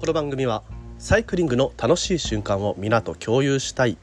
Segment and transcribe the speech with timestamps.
[0.00, 0.62] この番組は
[0.98, 3.98] サイクリングの楽しい瞬間を皆と共有したい。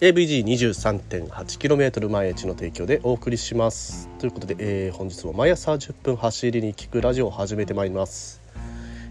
[0.00, 4.08] AVG23.8km 毎日の提供でお送りします。
[4.18, 8.42] ということで、えー、本日も毎朝10分走りに聞くラジオを始めてまいります、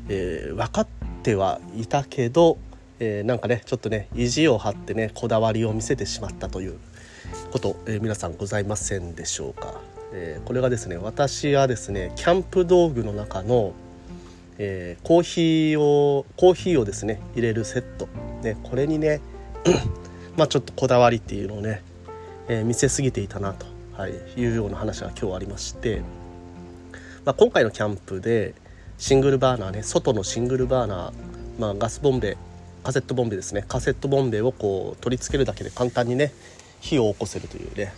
[0.10, 0.88] えー、分かっ
[1.24, 2.58] てはいたけど、
[3.00, 6.78] えー、なんかねちょっとね意地を張ってねこだわりを見せてしまったという
[7.52, 9.80] こと、えー、皆さんございませんでしょうか、
[10.12, 13.72] えー、これがですね私はですねキャンプ道具の中の
[14.58, 18.08] えー、コーヒーをコーヒーをですね入れるセット、
[18.42, 19.22] ね、これにね
[20.36, 21.84] まあちょっとこだわりっていうのをね、
[22.48, 26.02] えー、見せすぎていたなと、はい、いうような話が今日ありまして、
[27.26, 28.56] まあ、今回のキャンプで
[28.98, 31.14] シングルバーナーね外のシングルバーナー、
[31.60, 32.38] まあ、ガスボンベ
[32.88, 33.66] カセットボンベですね。
[33.68, 36.32] カセットボンベをこう取り付けるだけで簡単にね
[36.80, 37.94] 火を起こせるというね、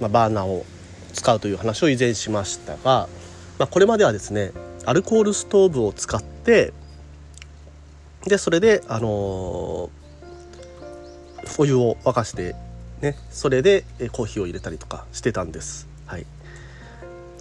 [0.00, 0.64] まあ、バーナーを
[1.12, 3.08] 使うという話を以前しましたが、
[3.58, 4.52] まあ、これまではですね
[4.84, 6.72] アルコールストーブを使って
[8.24, 9.90] でそれであのー、
[11.58, 12.54] お湯を沸かして
[13.00, 15.88] ねそれでコーヒーを入れたりとかしてたんです。
[16.06, 16.26] はい。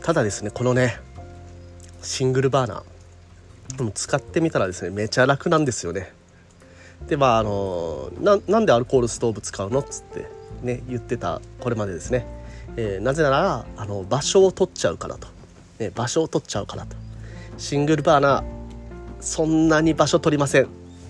[0.01, 0.99] ただですねこのね
[2.01, 6.13] シングルバーナー使ってみたらですねめちゃ楽なんですよね。
[7.07, 10.27] でまああのー、なんでアルコールストーブ使うのっつって
[10.61, 12.25] ね言ってたこれまでですね、
[12.75, 15.27] えー、なぜならあの場所を取っちゃうからと、
[15.79, 16.95] ね、場所を取っちゃうからと。
[17.61, 18.43] シングルバーナー
[19.19, 20.67] そんなに場所取りません。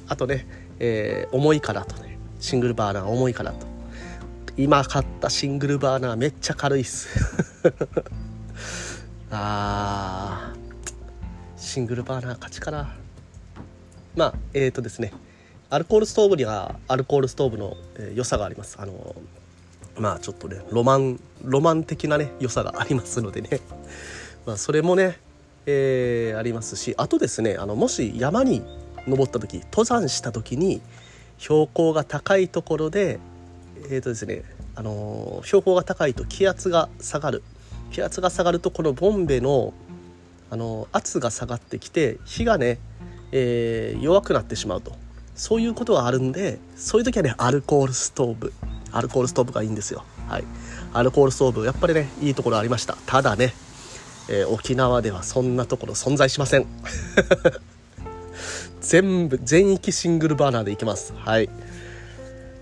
[0.10, 0.46] あとね、
[0.80, 3.66] えー、重いからとねシングルバーナー重いからと。
[4.58, 7.08] 今買ったシングルバーナーめっちゃ軽いっす。
[9.32, 10.92] あー
[11.56, 12.94] シングルバーナー勝ちかな。
[14.18, 15.14] まあえっ、ー、とですね
[15.70, 18.76] アルコールストーブにはアルコールストーブの、えー、良さがあります。
[18.78, 19.16] あの
[19.98, 23.62] まあちょっとねロマンロマン的なね良さがありますのでね。
[24.46, 25.31] まあそれもね
[25.66, 28.64] えー、ありますしあとですねあのもし山に
[29.08, 30.82] 登った時登山した時に
[31.38, 33.20] 標高が高いところで
[33.90, 34.44] えーとですね
[34.76, 37.44] あの標高が高いと気圧が下がる
[37.92, 39.74] 気圧が下がるとこのボンベの
[40.50, 42.78] あの圧が下がってきて火がね、
[43.32, 44.94] えー、弱くなってしまうと。
[45.34, 48.54] そういうことがあるんでそういう時はねアルコールストーブ。
[48.92, 50.04] アルコールストーブがいいんですよ。
[50.28, 50.44] はい。
[50.94, 52.98] アルコールストーブやっぱりねいいところありました。
[53.06, 53.54] ただね
[54.34, 56.66] えー、沖縄ではそんなところ存在しません。
[58.80, 61.14] 全部全域シングルバーナーでいけます。
[61.14, 61.50] はい。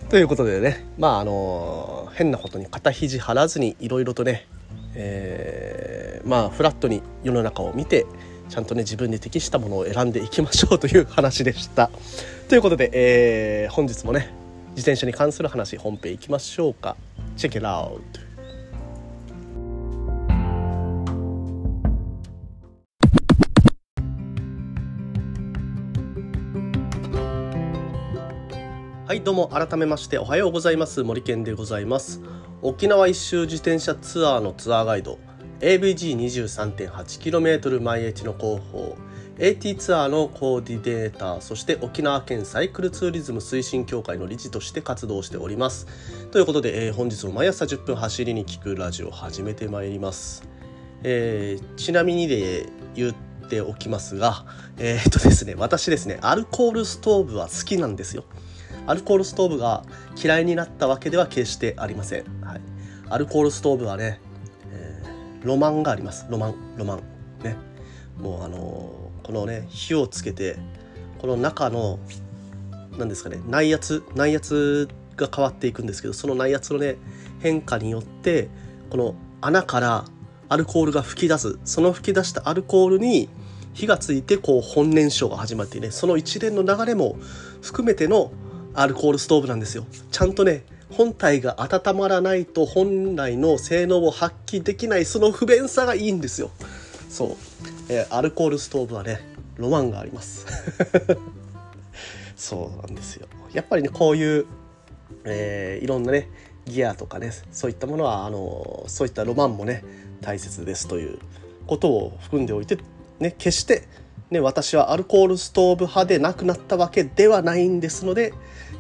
[0.10, 4.48] ということでねまああのー、変なことに肩肘張らずにいろいろとね、
[4.96, 8.08] えー、まあフラットに世の中を見て
[8.50, 11.92] ちゃんとね自分に適したものを選んでいきましょうという話でした。
[12.48, 14.34] ということで、えー、本日もね
[14.72, 16.98] 自転車に関する話本編いきましょうか。
[17.38, 18.29] チェックラウト
[29.10, 31.02] はいどうも改めましておはようございます。
[31.02, 32.22] 森健でございます。
[32.62, 35.18] 沖縄一周自転車ツアーのツアーガイド
[35.62, 38.96] AVG23.8km 毎日の広報
[39.40, 45.88] AT ツアーのコーディネーターそして沖縄県サイクルツーリズム推進協会の理事として活動しております。
[46.30, 50.48] ということで、えー、本日も毎朝10分走りに聞くラジオを始めてまいります、
[51.02, 53.16] えー、ちなみにで言っ
[53.50, 54.46] ておきますが
[54.78, 58.24] えー、っとですね私ですねアルコールストーブは好きなんですよ。
[58.90, 59.84] アルコールストーブが
[60.20, 62.62] 嫌いになったわけでは決してありません、はい、
[63.08, 64.20] アルコールストーブはね、
[64.72, 66.26] えー、ロマンがあります。
[66.28, 66.98] ロマンロマン。
[67.44, 67.56] ね。
[68.18, 70.58] もうあのー、このね火をつけて
[71.20, 72.00] この中の
[72.98, 76.98] 何ですかね内圧内圧が変わっていくんですけどその内圧のね
[77.42, 78.50] 変化によって
[78.90, 80.06] この穴から
[80.50, 81.60] アルコールが噴き出す。
[81.64, 83.30] その噴き出したアルコールに
[83.74, 87.18] 火がついてこう本燃焼が始まってねその一連の流れも
[87.62, 88.32] 含めての
[88.74, 89.86] アルコールストーブなんですよ。
[90.12, 96.52] ちゃんとね本体が温まらないと本来の性能を発揮できないその不便さがいいんですよ。
[97.10, 97.30] そう、
[97.90, 99.20] えー、アルコールストーブはね
[99.58, 100.46] ロマンがあります。
[102.36, 103.28] そうなんですよ。
[103.54, 104.46] やっぱりねこういう、
[105.26, 106.30] えー、いろんなね
[106.66, 109.84] ギアとかねそういったものはあのそういったロマンもね
[110.22, 111.20] 大切ですという
[111.68, 112.78] ことを含んでおいて
[113.20, 113.88] ね決して
[114.32, 118.34] ね、私はアルコールストーブ派でなくなったわけではないんですので、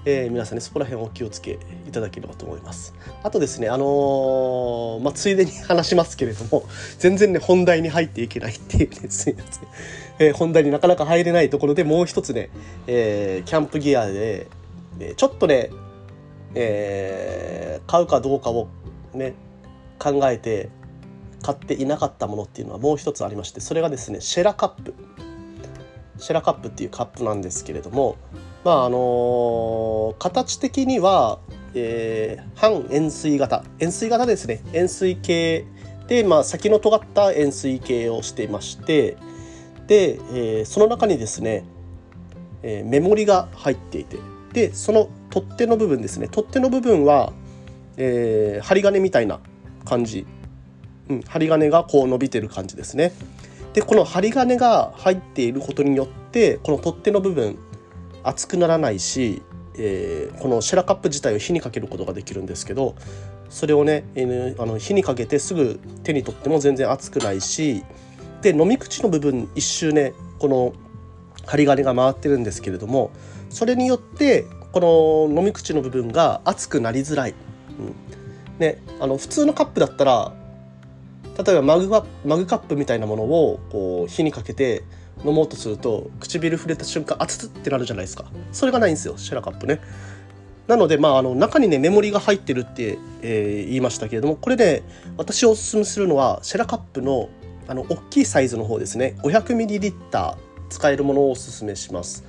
[0.06, 1.57] えー、皆さんねそこら辺お気をつけ
[1.88, 2.94] いただければと思います。
[3.24, 6.63] あとですねあのー、まあ、ついでに話しますけれども
[7.00, 9.68] 全然ね本題に入っていけないっていうねすいません、
[10.19, 12.50] えー、本題になかなか入れないところでもう一つね、
[12.86, 14.48] えキャンプギアで、
[15.00, 15.72] えちょっとね、
[16.54, 18.68] え買うかどうかを
[19.13, 19.34] ね
[19.98, 20.69] 考えて
[21.42, 24.94] 買っていなかったものっていうのはもう一つありましてそれがですねシェラカップ。
[26.19, 28.18] シェラカップっていうカップなんですけれども
[28.63, 31.39] まああの形的には、
[31.74, 33.63] えー、半円錐型。
[33.80, 34.62] 円錐型ですね。
[34.74, 35.66] 円錐形
[36.07, 39.16] で、まあ、先の尖った円錐形をしていまして
[39.88, 41.63] で、えー、その中にですね、
[42.63, 44.18] えー、メモリが入っていて
[44.51, 46.27] でその取っ手の部分ですね。
[46.27, 47.31] 取っ手の部分は、
[47.98, 49.39] えー、針金みたいな
[49.86, 50.25] 感じ、
[51.07, 53.13] うん、針金がこう伸びてる感じですね。
[53.80, 57.58] でこの針金が入っていることによってこの取っ手の部分
[58.24, 59.42] 熱くならないし、
[59.76, 62.96] えー、このシェラカップ自体を火にかけることができるんですけど
[63.50, 67.86] それをね、えー、あの火にかけてすぐ手に取っても全然熱くないし
[68.42, 70.74] で飲み口の部分一周ねこの
[71.46, 73.12] 針金が回ってるんですけれども
[73.50, 77.34] それによってこの飲み口の部分が熱くなりづらい、
[77.80, 78.60] うん。
[78.60, 80.34] ね、あの普通のカップだったら
[81.44, 81.90] 例えばマグ
[82.26, 84.84] マグカップみたいなものをこう火にかけて
[85.26, 88.26] 飲もうとすると唇触れた瞬間熱ってなるじゃないですか。
[88.52, 89.80] それがないんですよシェラカップね。
[90.68, 94.84] なので、まあ、あの中にねメモリが入ってるって、えー、言いましたけれどもこれ、ね、
[95.18, 97.30] 私おすすめするのはシェラカップの
[97.68, 99.16] あの大きいサイズの方ですね。
[99.20, 100.36] 500ml
[100.70, 102.24] 使えるものをおすすめします。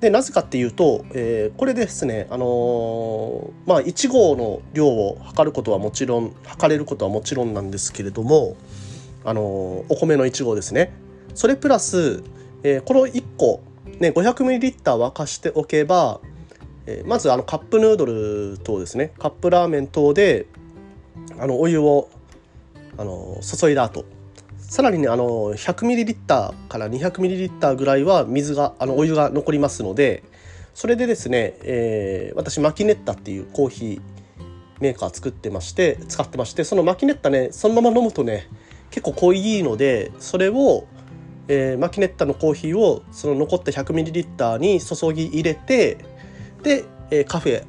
[0.00, 8.56] でなぜかっていうと、えー、これですね、あのー、まあ、1合の量を測ることはもちろん測れることはもちろんなんですけれども、
[9.24, 9.44] あのー、
[9.88, 10.92] お米の1合ですね。
[11.34, 12.22] それプラス、
[12.62, 13.60] えこの1個、
[13.98, 16.20] ね、500ml 沸かしておけば、
[16.86, 19.12] えまずあのカップヌードル等ですね。
[19.18, 20.46] カップラーメン等で
[21.38, 22.08] あのお湯を
[22.96, 24.04] あの注いだ後
[24.68, 30.22] さらにねあの 100ml から 200ml ぐらいは水があのお湯が残りますので
[30.74, 34.00] それでですね、えー、私マキネッタっていうコーヒー
[34.80, 38.46] メーカー作ってまして使ってましてそのマキネッタねそのまま飲むとね
[38.90, 40.86] 結構濃いのでそれを、
[41.48, 45.96] えー、マキネッタのコーヒーをその残った 100ml に注ぎ入れて
[46.62, 47.64] で、えー、カフェ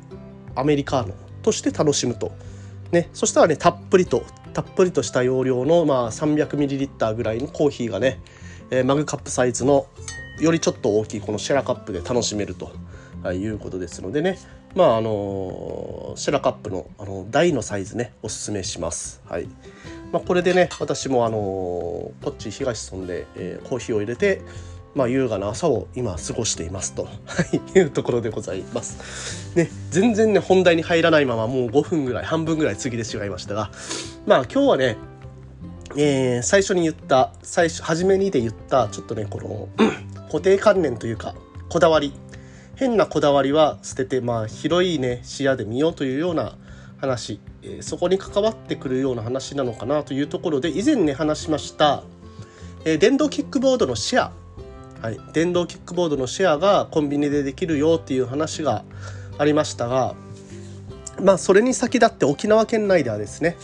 [0.54, 1.13] アメリカーノ
[1.44, 2.34] として楽しむと。
[2.92, 4.24] ね、そしたらねたっぷりと
[4.54, 8.19] たっぷりとした容量の、まあ、300ml ぐらいのコーヒーがね、
[8.72, 9.88] えー、マグカップサイズの
[10.40, 12.72] よりちょっと大きいこのシェラカップで楽しめると
[13.31, 14.38] いうことですのでね
[14.75, 19.22] まああのシェラカップのあの大のサイズねおすすめします。
[19.28, 19.48] はい
[20.12, 24.42] まあ、これでね私もあのこっち東村で、えー、コーヒーを入れて
[24.95, 27.07] まあ、優雅な朝を今過ごしていますと。
[27.75, 29.56] いうところでございます。
[29.56, 33.71] ね、全然ね本題に入らないままもう5分ぐらい半分ぐらい過ぎてしまいましたが。
[34.25, 34.97] まあ今日はね、
[35.95, 39.69] えー、最初に言った最初初めにで言ったちょっとねこの
[40.31, 41.35] 固定観念というか
[41.69, 42.13] こだわり。
[42.75, 46.57] 変なこだわりは捨ててまあ広いね視野で見ようというような
[47.01, 52.03] 話、えー、そこに関わってくるような話なのかなというところで以前ね話しました、
[52.85, 54.38] えー、電動キックボードのシェア。
[55.01, 58.84] はい、電動キックボードのシェアがコンビニでできるよっていう話が
[59.38, 60.13] ありましたが
[61.24, 63.56] まあそれに先立って沖縄県内ではですね、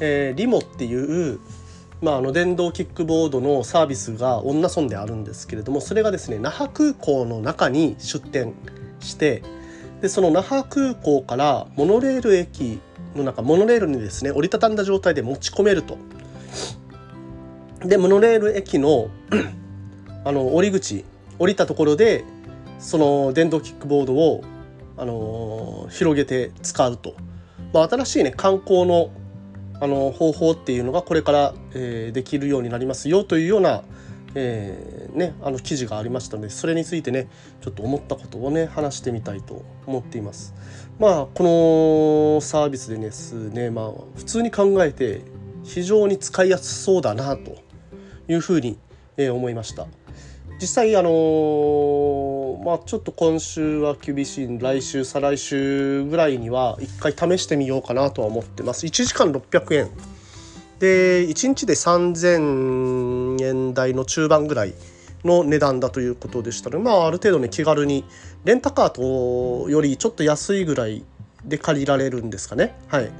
[0.00, 1.40] えー、リモっていう、
[2.00, 8.54] まあ、あの電動キックボードのサービスが恩納村であるんですけれどもそれがですね那覇空港の中に出店
[9.00, 9.42] して
[10.00, 12.80] でその那覇空港からモノレール駅
[13.14, 15.98] の中モノレールにですね折りたたんだ状態で持ち込めると。
[17.84, 19.08] でモノレール駅の
[20.24, 21.04] あの降り口
[21.38, 22.24] 降りたところで
[22.78, 24.42] その電動キックボードを、
[24.96, 27.14] あのー、広げて使うと、
[27.72, 29.10] まあ、新しいね観光の
[29.80, 33.84] あの方法っていうのがこれから、えー、できるようになりますよというような、
[34.34, 37.28] えー、ね、あの記事がありましたのでそれについてね
[37.60, 40.52] ちょっと思ったことをね話してみたいと思っています。
[40.98, 41.44] まあこ
[42.34, 45.22] のサービスでですね、まあ、普通に考えて
[45.62, 47.62] 非常に使いやすそうだなと
[48.26, 48.78] いうふうに、
[49.16, 49.86] え思いました。
[50.60, 58.86] 実際あのー、まあちょっと今週は厳しい来週再来週ぐらいには一回試してみようかなとは思ってます。
[58.86, 59.90] 1時間600円。
[60.80, 64.74] で1日で3000円台の中盤ぐらい
[65.24, 68.04] の値段だということでしたのでまあある程度ね気軽に
[68.44, 71.04] レンタカーとよりちょっと安いぐらい
[71.44, 72.74] で借りられるんですかね。
[72.88, 73.10] はい。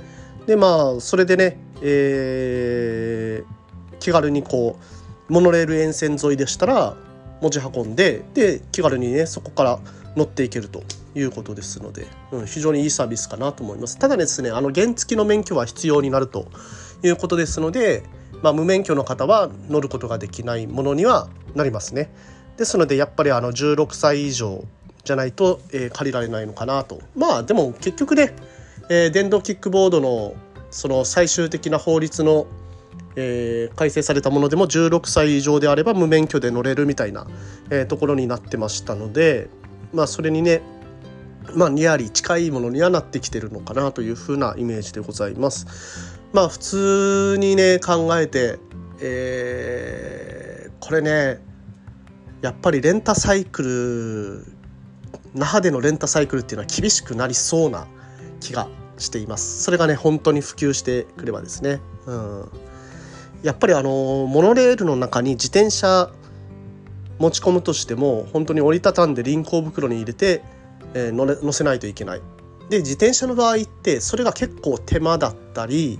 [0.46, 4.76] でまあそれでねえー、気軽にこ
[5.28, 6.96] うモノレール沿線沿いでしたら
[7.40, 9.78] 持ち運んでで気軽にねそこから
[10.16, 10.82] 乗っていけると
[11.14, 13.98] いうことですので、うん、非常にいいサービスかなと思います。
[13.98, 16.48] ただですねあの原付の免許は必要になると
[17.02, 18.02] いうことですので、
[18.42, 22.10] まあ、無免許の方は乗ることができないものにはなりますね。
[22.56, 24.64] ですのでやっぱりあの16歳以上
[25.04, 27.00] じゃないと、えー、借りられないのかなと。
[27.16, 28.34] まあでも結局ね、
[28.90, 30.34] えー、電動キックボードの
[30.70, 32.46] その最終的な法律の
[33.16, 37.26] えー、改正されたものでも16歳以上であれば無免許で乗れるみたいな、
[37.70, 39.48] えー、ところになってましたので
[39.92, 40.62] まあそれにね
[41.54, 46.18] まあニアリー近いものにはなってきてるのかなというふうなイメージでございます。
[46.32, 48.58] まあ普通にね考えて、
[49.00, 51.40] えー、これね
[52.42, 54.58] やっぱりレンタサイクル
[55.34, 57.86] 那覇でのレンタサイクルっていうのは厳しくなりそうな
[58.40, 59.62] 気がしています。
[59.62, 62.48] それがね本当に普及してくればですね、うん、
[63.42, 66.10] やっぱりあのモノレールの中に自転車
[67.18, 70.42] 持ち込むとしても本当に折りたたんで輪行袋に入れて、
[70.94, 72.20] えー、乗せないといけない。
[72.70, 75.98] で自転車の場合ってそれが結構手間だったり、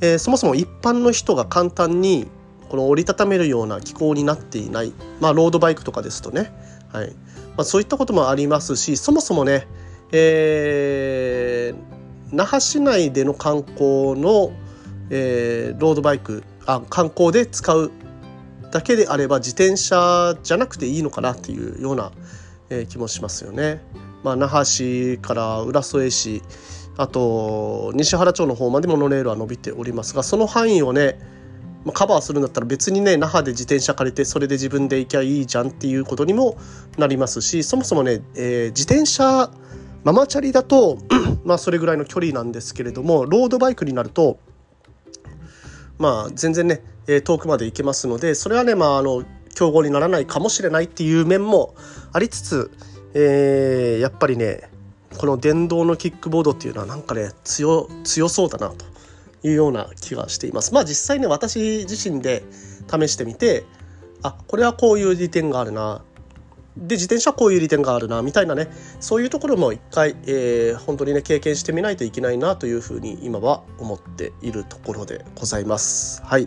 [0.00, 2.26] えー、そもそも一般の人が簡単に
[2.68, 4.92] この折りたためるような機構になっていない。
[5.20, 6.52] まあロードバイクとかですとね、
[6.92, 7.14] はい。
[7.58, 9.66] まあ、そういったこともありますしそもそもね、
[10.12, 14.52] えー、那覇市内での観光の、
[15.10, 17.90] えー、ロードバイクあ観光で使う
[18.70, 22.12] だけであれば自転車じゃなくていいのかなっていうような、
[22.68, 23.82] えー、気もしますよね。
[24.22, 26.42] まあ、那覇市から浦添市
[26.98, 31.18] あと西原町の方までモノレールは伸びておりますがその範囲をね
[31.84, 36.56] ま、カバーするんだったら別にね那覇で自転車借りてそれで自分で行きゃいいじゃんっていうことにも
[36.98, 39.48] なりますしそもそもね、えー、自転車
[40.02, 40.98] ママチャリだと
[41.46, 44.40] まあそれぐらいの距離なんですけれどもロードバイクになると
[45.98, 49.24] まあ全然ね、え遠くまで行けますのでそれはねまああの
[49.54, 51.74] 競合にならないかもしれないっていう面も
[52.12, 52.70] ありつつ、
[53.14, 54.70] えー、やっぱりね
[55.18, 58.84] この電動のキックボードっていうのはなんかね強強そうだなと
[59.42, 60.72] いうような気がしています。
[60.72, 62.44] まあ実際ね私自身で
[62.88, 63.64] 試してみて
[64.22, 66.02] あこれはこういう利点があるな
[66.78, 68.68] で自転車はこういう利点があるなみたいなね
[69.00, 76.22] そういうところも一回、えー、本当にね経験してみないといけないなというふうに今は思っているところでございます。
[76.22, 76.46] はい、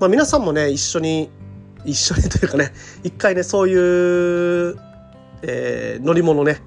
[0.00, 1.30] まあ、皆さんもね一緒に
[1.84, 2.72] 一緒にというかね
[3.04, 4.78] 一回ねそういう、
[5.42, 6.62] えー、乗り物ね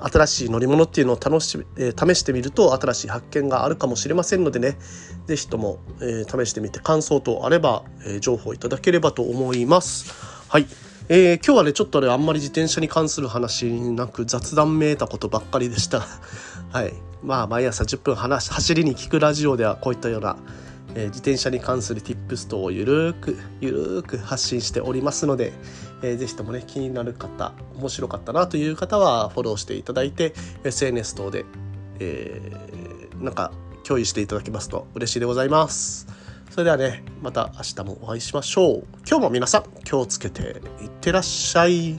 [0.00, 4.76] 新しい乗り物っていうのを楽し、えー、試してみると新しい発見があるかもしれませんのでね
[5.26, 10.12] 是非とも、えー、試してみて感想等あれば、え、情報いただければと思います。
[10.48, 10.66] はい、
[11.08, 16.06] えー、今日はねちょっとねあんまり自転車に関する話なく雑談めいたことばっかりでした。
[16.70, 20.36] はい、まあ毎朝10分話走りに聞くラジオではこういったような
[20.94, 25.52] えー、自転車に関する Tips 等をゆるーくゆるーく発信しておりますので、
[26.02, 31.44] えー、ぜひともね気になる方面白かったなという方はフォローしていただいて SNS 等で、
[31.98, 33.52] えー、なんか
[33.84, 36.21] 共有していただけますと嬉しいでございます。
[36.52, 38.84] それではねまた明日もお会いしましょう。
[39.08, 40.42] 今日も皆さん気をつけて
[40.82, 41.98] いってらっしゃい。